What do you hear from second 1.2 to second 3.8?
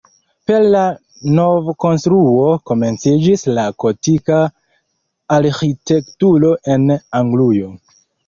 novkonstruo komenciĝis la